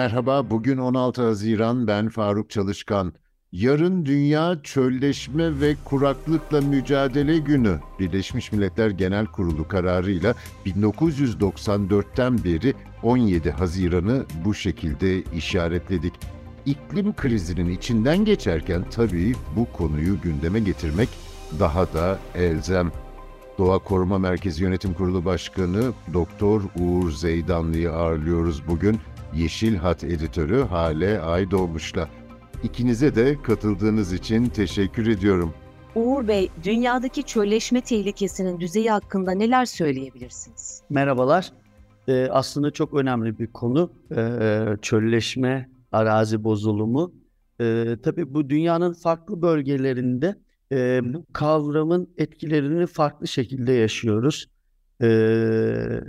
[0.00, 3.12] Merhaba, bugün 16 Haziran, ben Faruk Çalışkan.
[3.52, 7.80] Yarın Dünya Çölleşme ve Kuraklıkla Mücadele Günü.
[7.98, 10.34] Birleşmiş Milletler Genel Kurulu kararıyla
[10.66, 16.14] 1994'ten beri 17 Haziran'ı bu şekilde işaretledik.
[16.66, 21.08] İklim krizinin içinden geçerken tabii bu konuyu gündeme getirmek
[21.58, 22.92] daha da elzem.
[23.58, 28.98] Doğa Koruma Merkezi Yönetim Kurulu Başkanı Doktor Uğur Zeydanlı'yı ağırlıyoruz bugün.
[29.34, 32.08] Yeşil Hat editörü Hale Aydoğmuş'la.
[32.62, 35.54] İkinize de katıldığınız için teşekkür ediyorum.
[35.94, 40.82] Uğur Bey, dünyadaki çölleşme tehlikesinin düzeyi hakkında neler söyleyebilirsiniz?
[40.90, 41.52] Merhabalar.
[42.08, 43.92] Ee, aslında çok önemli bir konu.
[44.16, 47.12] Ee, çölleşme, arazi bozulumu.
[47.60, 50.36] Ee, tabii bu dünyanın farklı bölgelerinde
[50.72, 54.46] e, bu kavramın etkilerini farklı şekilde yaşıyoruz.
[55.02, 56.00] Ee,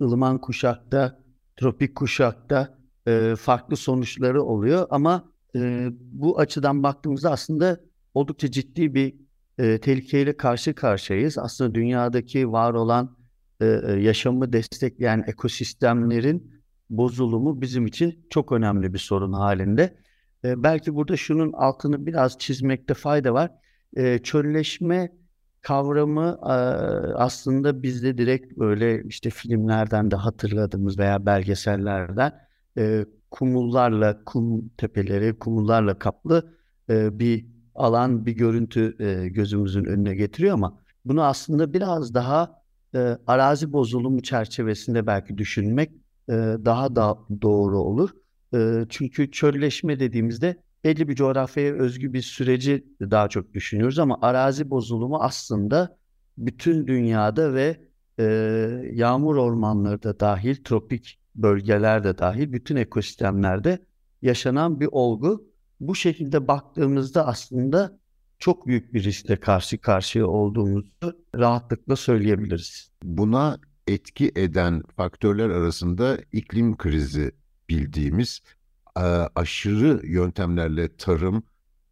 [0.00, 1.22] ılıman kuşakta,
[1.56, 7.80] tropik kuşakta e, farklı sonuçları oluyor ama e, bu açıdan baktığımızda aslında
[8.14, 9.14] oldukça ciddi bir
[9.58, 11.38] e, tehlikeyle karşı karşıyayız.
[11.38, 13.16] Aslında dünyadaki var olan
[13.60, 13.66] e,
[14.00, 19.96] yaşamı destekleyen ekosistemlerin bozulumu bizim için çok önemli bir sorun halinde.
[20.44, 23.50] E, belki burada şunun altını biraz çizmekte fayda var.
[23.96, 25.12] E, çölleşme
[25.62, 26.38] kavramı
[27.16, 32.32] aslında bizde direkt böyle işte filmlerden de hatırladığımız veya belgesellerden
[33.30, 36.56] kumullarla, kum tepeleri, kumullarla kaplı
[36.88, 38.96] bir alan, bir görüntü
[39.32, 42.62] gözümüzün önüne getiriyor ama bunu aslında biraz daha
[43.26, 45.90] arazi bozulumu çerçevesinde belki düşünmek
[46.64, 48.10] daha da doğru olur.
[48.88, 55.16] Çünkü çölleşme dediğimizde belli bir coğrafyaya özgü bir süreci daha çok düşünüyoruz ama arazi bozulumu
[55.16, 55.98] aslında
[56.38, 57.80] bütün dünyada ve
[58.18, 58.24] e,
[58.92, 63.78] yağmur ormanları da dahil, tropik bölgelerde dahil bütün ekosistemlerde
[64.22, 65.44] yaşanan bir olgu.
[65.80, 67.98] Bu şekilde baktığımızda aslında
[68.38, 72.90] çok büyük bir riskle karşı karşıya olduğumuzu rahatlıkla söyleyebiliriz.
[73.02, 77.32] Buna etki eden faktörler arasında iklim krizi
[77.68, 78.40] bildiğimiz
[79.34, 81.42] aşırı yöntemlerle tarım,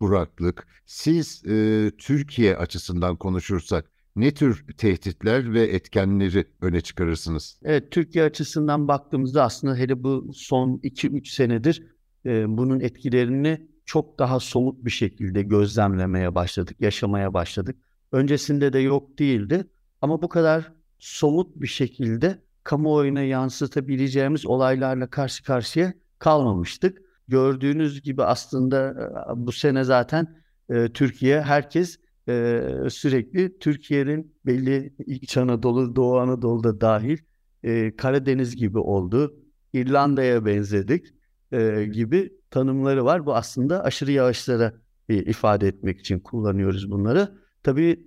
[0.00, 0.66] kuraklık.
[0.86, 7.60] Siz e, Türkiye açısından konuşursak ne tür tehditler ve etkenleri öne çıkarırsınız?
[7.64, 11.86] Evet, Türkiye açısından baktığımızda aslında hele bu son 2-3 senedir
[12.26, 17.76] e, bunun etkilerini çok daha somut bir şekilde gözlemlemeye başladık, yaşamaya başladık.
[18.12, 19.66] Öncesinde de yok değildi
[20.00, 26.98] ama bu kadar somut bir şekilde kamuoyuna yansıtabileceğimiz olaylarla karşı karşıya kalmamıştık.
[27.28, 30.36] Gördüğünüz gibi aslında e, bu sene zaten
[30.70, 31.98] e, Türkiye herkes
[32.28, 37.18] e, sürekli Türkiye'nin belli İç Anadolu, Doğu Anadolu'da dahil
[37.62, 39.34] e, Karadeniz gibi oldu.
[39.72, 41.06] İrlanda'ya benzedik
[41.52, 43.26] e, gibi tanımları var.
[43.26, 44.74] Bu aslında aşırı yağışlara
[45.08, 47.38] e, ifade etmek için kullanıyoruz bunları.
[47.62, 48.06] Tabii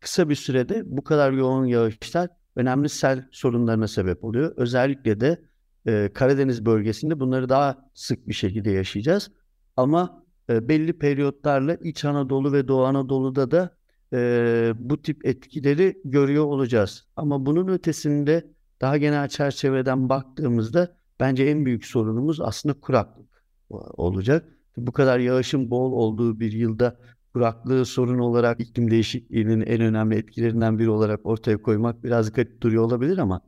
[0.00, 4.52] kısa bir sürede bu kadar yoğun yağışlar önemli sel sorunlarına sebep oluyor.
[4.56, 5.42] Özellikle de
[5.86, 9.30] e, Karadeniz bölgesinde bunları daha sık bir şekilde yaşayacağız.
[9.76, 13.76] Ama e, belli periyotlarla İç Anadolu ve Doğu Anadolu'da da
[14.12, 17.06] e, bu tip etkileri görüyor olacağız.
[17.16, 24.48] Ama bunun ötesinde daha genel çerçeveden baktığımızda bence en büyük sorunumuz aslında kuraklık olacak.
[24.76, 26.96] Bu kadar yağışın bol olduğu bir yılda
[27.32, 32.84] kuraklığı sorun olarak iklim değişikliğinin en önemli etkilerinden biri olarak ortaya koymak biraz garip duruyor
[32.84, 33.40] olabilir ama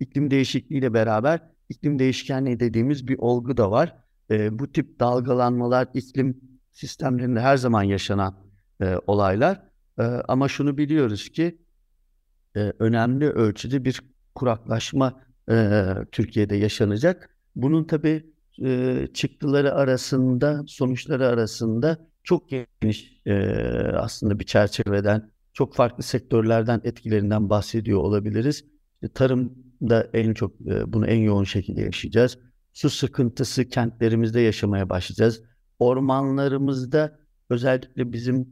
[0.00, 3.96] iklim değişikliğiyle beraber iklim değişkenliği dediğimiz bir olgu da var.
[4.30, 6.40] E, bu tip dalgalanmalar iklim
[6.72, 8.34] sistemlerinde her zaman yaşanan
[8.80, 9.62] e, olaylar.
[9.98, 11.58] E, ama şunu biliyoruz ki
[12.56, 14.00] e, önemli ölçüde bir
[14.34, 15.20] kuraklaşma
[15.50, 15.82] e,
[16.12, 17.36] Türkiye'de yaşanacak.
[17.56, 18.34] Bunun tabii
[18.64, 23.34] e, çıktıları arasında, sonuçları arasında çok geniş e,
[23.96, 28.64] aslında bir çerçeveden, çok farklı sektörlerden etkilerinden bahsediyor olabiliriz.
[29.02, 29.14] İşte
[29.88, 32.38] tarımda en çok e, bunu en yoğun şekilde yaşayacağız.
[32.72, 35.42] Su sıkıntısı kentlerimizde yaşamaya başlayacağız.
[35.78, 37.18] Ormanlarımızda
[37.50, 38.48] özellikle bizim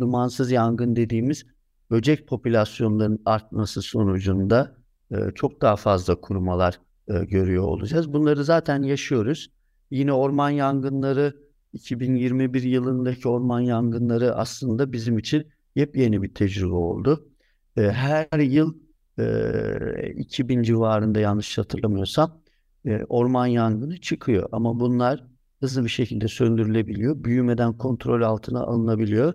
[0.00, 1.44] dumansız yangın dediğimiz
[1.90, 4.76] böcek popülasyonlarının artması sonucunda
[5.10, 8.12] e, çok daha fazla kurumalar e, görüyor olacağız.
[8.12, 9.48] Bunları zaten yaşıyoruz.
[9.90, 11.36] Yine orman yangınları
[11.72, 17.28] 2021 yılındaki orman yangınları aslında bizim için yepyeni bir tecrübe oldu.
[17.76, 18.74] Her yıl
[19.18, 22.42] e, 2000 civarında yanlış hatırlamıyorsam
[22.86, 24.48] e, orman yangını çıkıyor.
[24.52, 25.24] Ama bunlar
[25.60, 27.24] hızlı bir şekilde söndürülebiliyor.
[27.24, 29.34] Büyümeden kontrol altına alınabiliyor.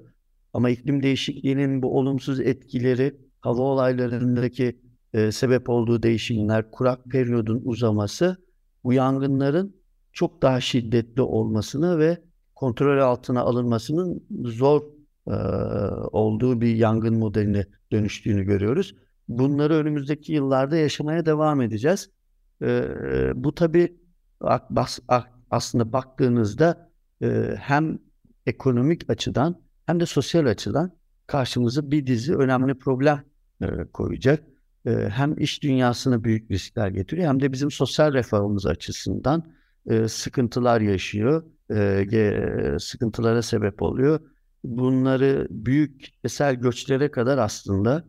[0.54, 4.80] Ama iklim değişikliğinin bu olumsuz etkileri, hava olaylarındaki
[5.14, 8.38] e, sebep olduğu değişimler, kurak periyodun uzaması
[8.84, 9.76] bu yangınların
[10.12, 12.18] çok daha şiddetli olmasını ve
[12.56, 14.82] kontrol altına alınmasının zor
[15.28, 15.32] e,
[16.12, 18.96] olduğu bir yangın modeline dönüştüğünü görüyoruz.
[19.28, 22.10] Bunları önümüzdeki yıllarda yaşamaya devam edeceğiz.
[22.62, 22.90] E,
[23.36, 23.98] bu tabii
[25.50, 26.92] aslında baktığınızda
[27.22, 28.00] e, hem
[28.46, 30.92] ekonomik açıdan hem de sosyal açıdan
[31.28, 33.24] karşımıza bir dizi önemli problem
[33.62, 34.44] e, koyacak.
[34.86, 39.54] E, hem iş dünyasına büyük riskler getiriyor hem de bizim sosyal refahımız açısından
[39.86, 44.20] e, sıkıntılar yaşıyor, e, sıkıntılara sebep oluyor.
[44.64, 48.06] Bunları büyük kitlesel göçlere kadar aslında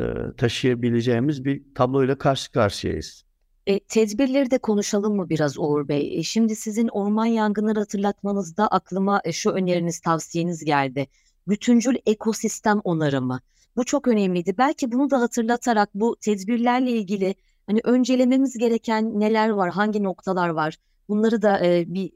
[0.00, 3.24] e, taşıyabileceğimiz bir tabloyla karşı karşıyayız.
[3.66, 6.18] E, tedbirleri de konuşalım mı biraz Uğur Bey?
[6.18, 11.06] E, şimdi sizin orman yangınları hatırlatmanızda aklıma e, şu öneriniz, tavsiyeniz geldi.
[11.48, 13.40] Bütüncül ekosistem onarımı.
[13.76, 14.54] Bu çok önemliydi.
[14.58, 17.34] Belki bunu da hatırlatarak bu tedbirlerle ilgili
[17.66, 20.76] hani öncelememiz gereken neler var, hangi noktalar var?
[21.08, 22.12] Bunları da e, bir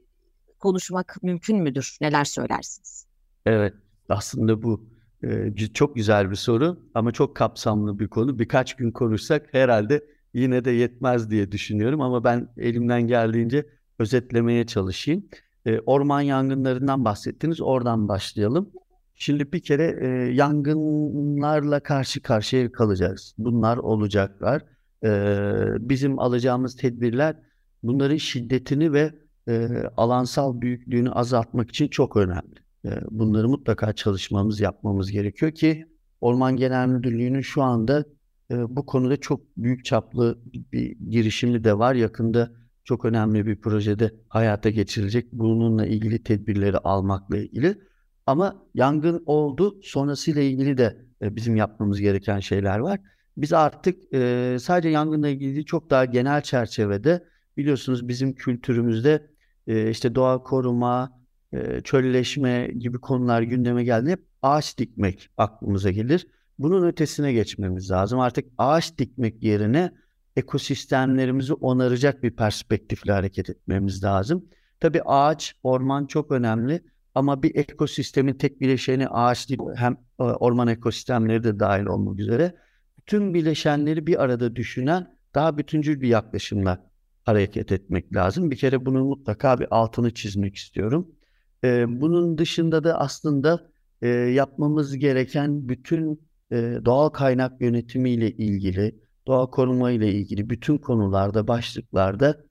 [0.59, 1.97] konuşmak mümkün müdür?
[2.01, 3.05] Neler söylersiniz?
[3.45, 3.73] Evet,
[4.09, 4.94] aslında bu
[5.73, 8.39] çok güzel bir soru ama çok kapsamlı bir konu.
[8.39, 13.65] Birkaç gün konuşsak herhalde yine de yetmez diye düşünüyorum ama ben elimden geldiğince
[13.99, 15.25] özetlemeye çalışayım.
[15.85, 18.69] Orman yangınlarından bahsettiniz, oradan başlayalım.
[19.15, 19.83] Şimdi bir kere
[20.33, 23.35] yangınlarla karşı karşıya kalacağız.
[23.37, 24.61] Bunlar olacaklar.
[25.89, 27.35] Bizim alacağımız tedbirler
[27.83, 29.11] bunların şiddetini ve
[29.97, 32.64] alansal büyüklüğünü azaltmak için çok önemli.
[32.85, 35.85] E, bunları mutlaka çalışmamız, yapmamız gerekiyor ki
[36.21, 38.05] Orman Genel Müdürlüğü'nün şu anda
[38.51, 41.95] e, bu konuda çok büyük çaplı bir girişimi de var.
[41.95, 42.51] Yakında
[42.83, 45.31] çok önemli bir projede hayata geçirilecek.
[45.31, 47.77] Bununla ilgili tedbirleri almakla ilgili.
[48.25, 49.79] Ama yangın oldu.
[49.83, 52.99] Sonrasıyla ilgili de e, bizim yapmamız gereken şeyler var.
[53.37, 57.23] Biz artık e, sadece yangınla ilgili çok daha genel çerçevede
[57.57, 59.27] biliyorsunuz bizim kültürümüzde
[59.67, 61.11] işte doğa koruma,
[61.55, 64.09] e, çölleşme gibi konular gündeme geldi.
[64.09, 66.27] Hep ağaç dikmek aklımıza gelir.
[66.59, 68.19] Bunun ötesine geçmemiz lazım.
[68.19, 69.91] Artık ağaç dikmek yerine
[70.35, 74.45] ekosistemlerimizi onaracak bir perspektifle hareket etmemiz lazım.
[74.79, 76.81] Tabii ağaç, orman çok önemli
[77.15, 82.55] ama bir ekosistemin tek bileşeni ağaç değil, hem e, orman ekosistemleri de dahil olmak üzere
[83.05, 86.89] tüm bileşenleri bir arada düşünen daha bütüncül bir yaklaşımla
[87.23, 88.51] hareket etmek lazım.
[88.51, 91.15] Bir kere bunun mutlaka bir altını çizmek istiyorum.
[91.63, 93.69] Ee, bunun dışında da aslında
[94.01, 96.21] e, yapmamız gereken bütün
[96.51, 98.95] e, doğal kaynak yönetimi ile ilgili,
[99.27, 102.43] doğa koruma ile ilgili bütün konularda, başlıklarda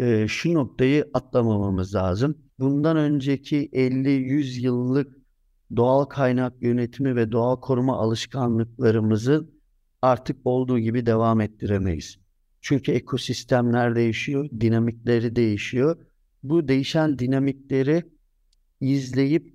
[0.00, 2.38] e, şu noktayı atlamamamız lazım.
[2.58, 5.16] Bundan önceki 50-100 yıllık
[5.76, 9.48] doğal kaynak yönetimi ve doğal koruma alışkanlıklarımızı
[10.02, 12.18] artık olduğu gibi devam ettiremeyiz.
[12.60, 15.96] Çünkü ekosistemler değişiyor, dinamikleri değişiyor.
[16.42, 18.02] Bu değişen dinamikleri
[18.82, 19.54] izleyip,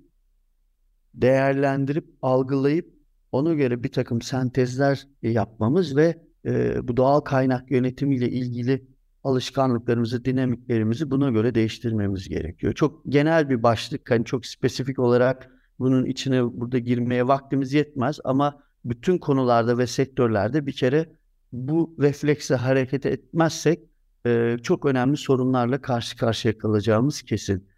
[1.14, 2.94] değerlendirip, algılayıp
[3.32, 8.86] ona göre bir takım sentezler yapmamız ve e, bu doğal kaynak yönetimiyle ilgili
[9.24, 12.72] alışkanlıklarımızı, dinamiklerimizi buna göre değiştirmemiz gerekiyor.
[12.72, 18.62] Çok genel bir başlık, hani çok spesifik olarak bunun içine burada girmeye vaktimiz yetmez ama
[18.84, 21.12] bütün konularda ve sektörlerde bir kere
[21.52, 23.80] bu refleksle hareket etmezsek
[24.26, 27.68] e, çok önemli sorunlarla karşı karşıya kalacağımız kesin.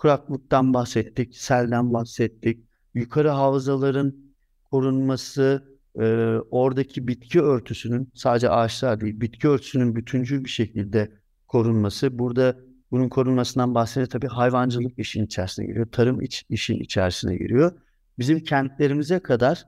[0.00, 2.64] Kuraklıktan bahsettik, selden bahsettik,
[2.94, 4.14] yukarı havzaların
[4.70, 5.64] korunması,
[5.98, 6.04] e,
[6.50, 11.12] oradaki bitki örtüsünün sadece ağaçlar değil, bitki örtüsünün bütüncül bir şekilde
[11.48, 12.18] korunması.
[12.18, 12.56] Burada
[12.90, 17.72] bunun korunmasından bahsede tabii hayvancılık işin içerisine giriyor, tarım iç, işin içerisine giriyor.
[18.18, 19.64] Bizim kentlerimize kadar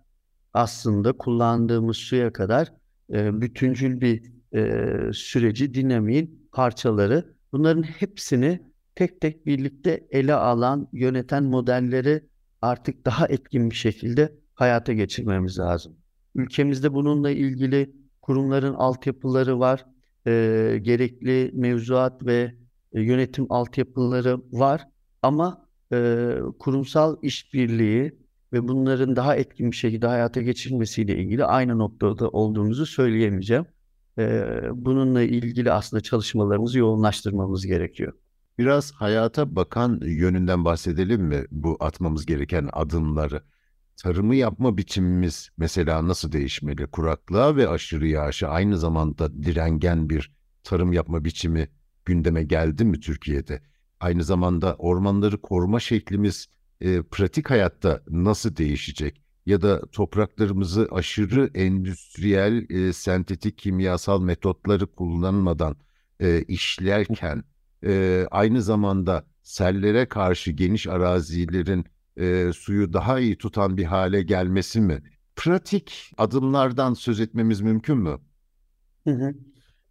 [0.55, 2.73] aslında kullandığımız suya kadar
[3.13, 4.23] e, bütüncül bir
[4.55, 7.35] e, süreci, dinamiğin parçaları.
[7.53, 12.23] Bunların hepsini tek tek birlikte ele alan, yöneten modelleri
[12.63, 15.97] artık daha etkin bir şekilde hayata geçirmemiz lazım.
[16.35, 19.87] Ülkemizde bununla ilgili kurumların altyapıları var,
[20.27, 22.55] e, gerekli mevzuat ve
[22.93, 24.89] e, yönetim altyapıları var
[25.23, 28.23] ama e, kurumsal işbirliği
[28.53, 33.67] ve bunların daha etkin bir şekilde hayata geçirilmesiyle ilgili aynı noktada olduğumuzu söyleyemeyeceğim.
[34.19, 38.13] E, bununla ilgili aslında çalışmalarımızı yoğunlaştırmamız gerekiyor.
[38.59, 43.43] Biraz hayata bakan yönünden bahsedelim mi bu atmamız gereken adımları?
[43.97, 46.87] tarımı yapma biçimimiz mesela nasıl değişmeli?
[46.87, 51.69] Kuraklığa ve aşırı yağışa aynı zamanda direngen bir tarım yapma biçimi
[52.05, 53.63] gündeme geldi mi Türkiye'de?
[54.01, 56.47] Aynı zamanda ormanları koruma şeklimiz
[56.81, 59.23] e, pratik hayatta nasıl değişecek?
[59.47, 65.77] Ya da topraklarımızı aşırı endüstriyel, e, sentetik kimyasal metotları kullanmadan
[66.21, 67.45] e, işlerken
[67.85, 71.85] e, aynı zamanda sellere karşı geniş arazilerin
[72.17, 75.03] e, suyu daha iyi tutan bir hale gelmesi mi?
[75.37, 78.19] Pratik adımlardan söz etmemiz mümkün mü?
[79.07, 79.35] Hı hı.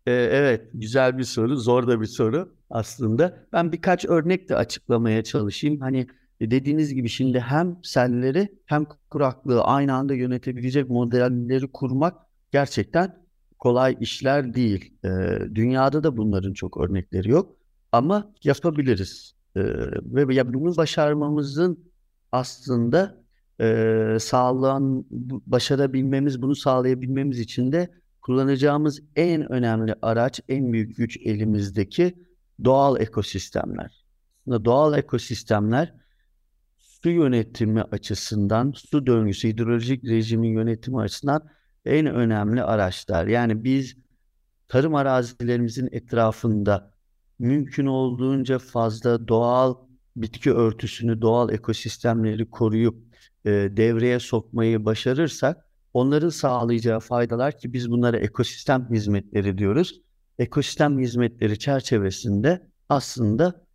[0.08, 3.48] Ee, evet, güzel bir soru, zor da bir soru aslında.
[3.54, 5.80] Ben birkaç örnek de açıklamaya çalışayım.
[5.80, 6.08] Hani
[6.42, 12.18] dediğiniz gibi şimdi hem selleri hem kuraklığı aynı anda yönetebilecek modelleri kurmak
[12.52, 13.26] gerçekten
[13.60, 14.94] kolay işler değil.
[15.06, 15.10] Ee,
[15.56, 17.61] dünyada da bunların çok örnekleri yok
[17.92, 19.34] ama yapabiliriz.
[19.56, 19.62] Ee,
[20.06, 21.92] ve ya bunu başarmamızın
[22.32, 23.24] aslında
[23.62, 25.06] e, sağlayan
[25.46, 27.90] başarabilmemiz, bunu sağlayabilmemiz için de
[28.22, 32.16] kullanacağımız en önemli araç, en büyük güç elimizdeki
[32.64, 34.06] doğal ekosistemler.
[34.42, 35.94] Aslında doğal ekosistemler
[36.78, 41.50] su yönetimi açısından, su döngüsü, hidrolojik rejimin yönetimi açısından
[41.86, 43.28] en önemli araçlar.
[43.28, 43.96] Yani biz
[44.68, 46.91] tarım arazilerimizin etrafında
[47.42, 49.76] mümkün olduğunca fazla doğal
[50.16, 52.96] bitki örtüsünü, doğal ekosistemleri koruyup
[53.46, 60.02] e, devreye sokmayı başarırsak onların sağlayacağı faydalar ki biz bunlara ekosistem hizmetleri diyoruz.
[60.40, 63.66] Ekosistem hizmetleri çerçevesinde aslında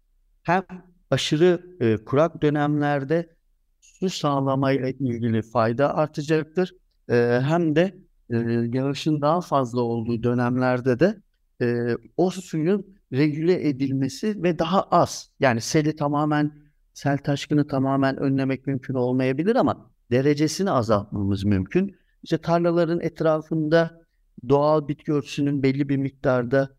[0.43, 0.63] hem
[1.11, 3.37] aşırı e, kurak dönemlerde
[3.81, 6.75] su sağlamayla ilgili fayda artacaktır.
[7.11, 7.97] E, hem de
[8.31, 8.37] e,
[8.73, 11.23] yağışın daha fazla olduğu dönemlerde de
[11.63, 16.53] e, o suyun regüle edilmesi ve daha az yani seli tamamen
[16.95, 21.97] sel taşkını tamamen önlemek mümkün olmayabilir ama derecesini azaltmamız mümkün.
[22.23, 24.01] İşte tarlaların etrafında
[24.49, 26.77] doğal bitki örtüsünün belli bir miktarda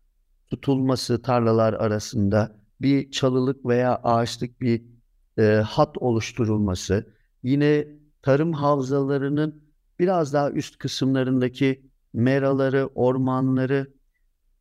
[0.50, 4.82] tutulması tarlalar arasında bir çalılık veya ağaçlık bir
[5.38, 7.06] e, hat oluşturulması,
[7.42, 7.86] yine
[8.22, 9.62] tarım havzalarının
[9.98, 11.82] biraz daha üst kısımlarındaki
[12.12, 13.92] meraları, ormanları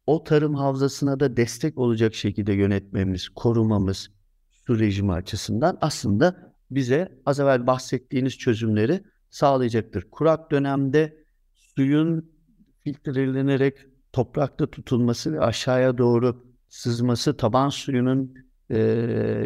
[0.07, 4.09] o tarım havzasına da destek olacak şekilde yönetmemiz, korumamız
[4.49, 10.07] su rejimi açısından aslında bize az evvel bahsettiğiniz çözümleri sağlayacaktır.
[10.11, 11.17] Kurak dönemde
[11.53, 12.31] suyun
[12.83, 13.77] filtrelenerek
[14.13, 18.33] toprakta tutulması ve aşağıya doğru sızması taban suyunun
[18.69, 18.79] e,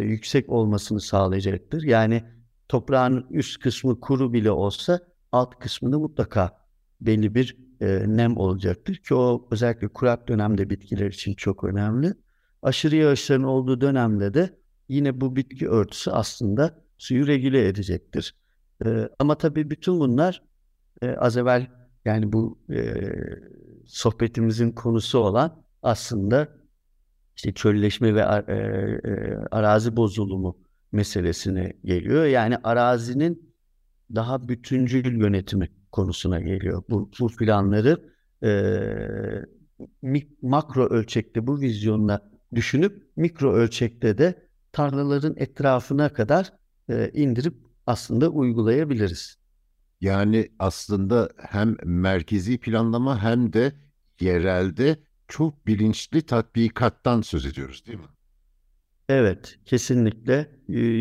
[0.01, 1.83] yüksek olmasını sağlayacaktır.
[1.83, 2.23] Yani
[2.69, 4.99] toprağın üst kısmı kuru bile olsa
[5.31, 6.60] alt kısmında mutlaka
[7.01, 12.13] belli bir e, nem olacaktır ki o özellikle kurak dönemde bitkiler için çok önemli.
[12.62, 18.36] Aşırı yağışların olduğu dönemde de yine bu bitki örtüsü aslında suyu regüle edecektir.
[18.86, 20.43] E, ama tabii bütün bunlar
[21.01, 21.67] e, az evvel
[22.05, 22.93] yani bu e,
[23.86, 26.48] sohbetimizin konusu olan aslında
[27.36, 30.58] işte çölleşme ve e, e, arazi bozulumu
[30.91, 32.25] meselesine geliyor.
[32.25, 33.55] Yani arazinin
[34.15, 36.83] daha bütüncül yönetimi konusuna geliyor.
[36.89, 38.50] Bu, bu planları e,
[40.41, 46.53] makro ölçekte bu vizyonla düşünüp mikro ölçekte de tarlaların etrafına kadar
[46.89, 47.55] e, indirip
[47.88, 49.38] aslında uygulayabiliriz.
[50.01, 53.74] Yani aslında hem merkezi planlama hem de
[54.19, 58.05] yerelde çok bilinçli tatbikattan söz ediyoruz değil mi?
[59.10, 60.51] Evet, kesinlikle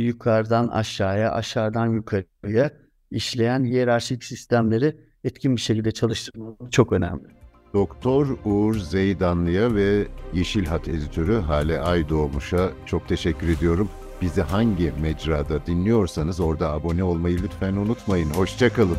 [0.06, 2.72] yukarıdan aşağıya, aşağıdan yukarıya
[3.10, 7.40] işleyen hiyerarşik sistemleri etkin bir şekilde çalıştırmak çok önemli.
[7.74, 13.88] Doktor Uğur Zeydanlı'ya ve Yeşil Hat editörü Hale Aydoğmuş'a çok teşekkür ediyorum.
[14.22, 18.30] Bizi hangi mecrada dinliyorsanız orada abone olmayı lütfen unutmayın.
[18.30, 18.98] Hoşçakalın.